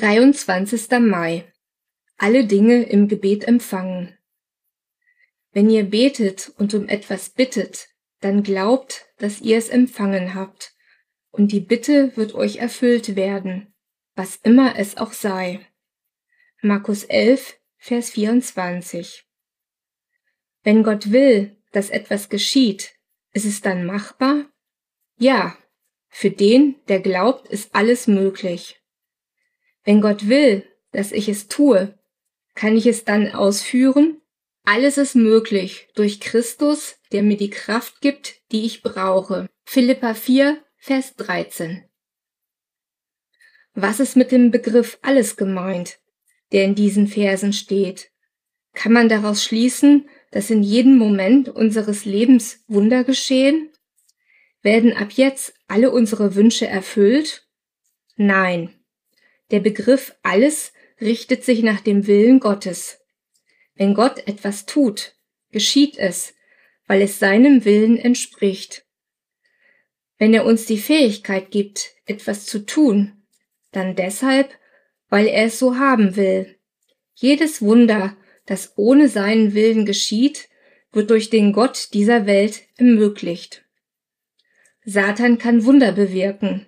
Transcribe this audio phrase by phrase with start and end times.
[0.00, 0.98] 23.
[0.98, 1.44] Mai.
[2.16, 4.16] Alle Dinge im Gebet empfangen.
[5.52, 7.88] Wenn ihr betet und um etwas bittet,
[8.20, 10.72] dann glaubt, dass ihr es empfangen habt,
[11.32, 13.74] und die Bitte wird euch erfüllt werden,
[14.14, 15.66] was immer es auch sei.
[16.62, 19.26] Markus 11, Vers 24.
[20.62, 22.94] Wenn Gott will, dass etwas geschieht,
[23.34, 24.46] ist es dann machbar?
[25.18, 25.58] Ja,
[26.08, 28.79] für den, der glaubt, ist alles möglich.
[29.84, 31.98] Wenn Gott will, dass ich es tue,
[32.54, 34.20] kann ich es dann ausführen?
[34.64, 39.48] Alles ist möglich durch Christus, der mir die Kraft gibt, die ich brauche.
[39.64, 41.84] Philippa 4, Vers 13.
[43.74, 45.98] Was ist mit dem Begriff alles gemeint,
[46.52, 48.10] der in diesen Versen steht?
[48.74, 53.70] Kann man daraus schließen, dass in jedem Moment unseres Lebens Wunder geschehen?
[54.62, 57.48] Werden ab jetzt alle unsere Wünsche erfüllt?
[58.16, 58.79] Nein.
[59.50, 63.00] Der Begriff alles richtet sich nach dem Willen Gottes.
[63.74, 65.14] Wenn Gott etwas tut,
[65.50, 66.34] geschieht es,
[66.86, 68.84] weil es seinem Willen entspricht.
[70.18, 73.24] Wenn er uns die Fähigkeit gibt, etwas zu tun,
[73.72, 74.50] dann deshalb,
[75.08, 76.58] weil er es so haben will.
[77.14, 80.48] Jedes Wunder, das ohne seinen Willen geschieht,
[80.92, 83.64] wird durch den Gott dieser Welt ermöglicht.
[84.84, 86.66] Satan kann Wunder bewirken,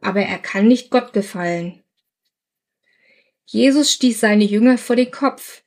[0.00, 1.82] aber er kann nicht Gott gefallen.
[3.52, 5.64] Jesus stieß seine Jünger vor den Kopf,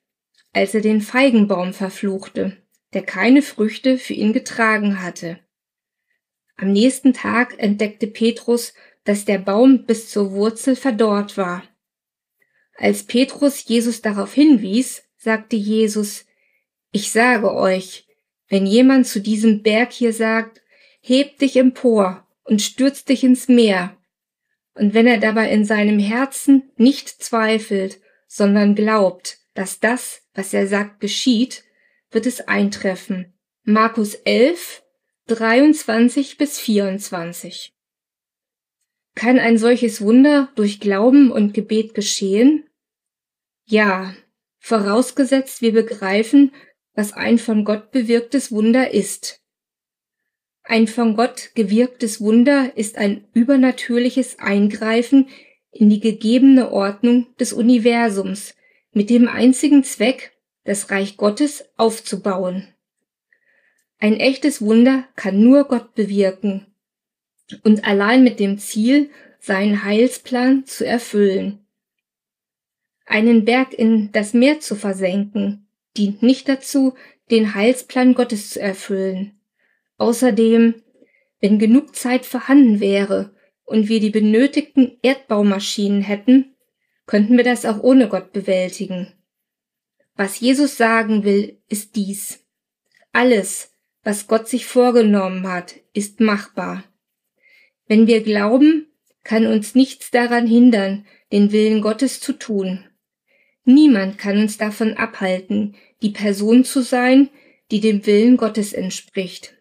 [0.53, 2.55] als er den Feigenbaum verfluchte,
[2.93, 5.39] der keine Früchte für ihn getragen hatte.
[6.55, 11.61] Am nächsten Tag entdeckte Petrus, dass der Baum bis zur Wurzel verdorrt war.
[12.77, 16.25] Als Petrus Jesus darauf hinwies, sagte Jesus,
[16.93, 18.07] ich sage euch,
[18.47, 20.61] wenn jemand zu diesem Berg hier sagt,
[21.01, 23.97] heb dich empor und stürz dich ins Meer,
[24.75, 30.67] und wenn er dabei in seinem Herzen nicht zweifelt, sondern glaubt, dass das, was er
[30.67, 31.63] sagt, geschieht,
[32.11, 33.33] wird es eintreffen.
[33.63, 34.83] Markus 11,
[35.27, 37.73] 23 bis 24.
[39.15, 42.67] Kann ein solches Wunder durch Glauben und Gebet geschehen?
[43.65, 44.15] Ja,
[44.59, 46.51] vorausgesetzt wir begreifen,
[46.95, 49.42] was ein von Gott bewirktes Wunder ist.
[50.63, 55.27] Ein von Gott gewirktes Wunder ist ein übernatürliches Eingreifen
[55.71, 58.55] in die gegebene Ordnung des Universums
[58.93, 60.31] mit dem einzigen Zweck,
[60.63, 62.67] das Reich Gottes aufzubauen.
[63.99, 66.67] Ein echtes Wunder kann nur Gott bewirken
[67.63, 69.09] und allein mit dem Ziel,
[69.39, 71.59] seinen Heilsplan zu erfüllen.
[73.05, 76.93] Einen Berg in das Meer zu versenken, dient nicht dazu,
[77.29, 79.37] den Heilsplan Gottes zu erfüllen.
[79.97, 80.75] Außerdem,
[81.39, 86.55] wenn genug Zeit vorhanden wäre und wir die benötigten Erdbaumaschinen hätten,
[87.05, 89.13] könnten wir das auch ohne Gott bewältigen.
[90.15, 92.45] Was Jesus sagen will, ist dies.
[93.11, 96.83] Alles, was Gott sich vorgenommen hat, ist machbar.
[97.87, 98.87] Wenn wir glauben,
[99.23, 102.85] kann uns nichts daran hindern, den Willen Gottes zu tun.
[103.65, 107.29] Niemand kann uns davon abhalten, die Person zu sein,
[107.71, 109.55] die dem Willen Gottes entspricht.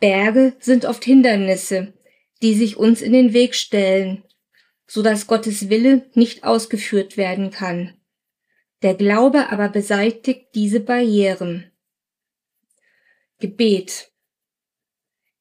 [0.00, 1.92] Berge sind oft Hindernisse,
[2.42, 4.24] die sich uns in den Weg stellen,
[4.86, 7.94] so dass Gottes Wille nicht ausgeführt werden kann.
[8.82, 11.70] Der Glaube aber beseitigt diese Barrieren.
[13.38, 14.10] Gebet.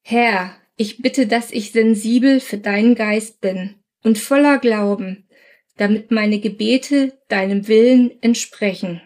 [0.02, 5.28] Herr, ich bitte, dass ich sensibel für deinen Geist bin und voller Glauben,
[5.78, 9.02] damit meine Gebete deinem Willen entsprechen.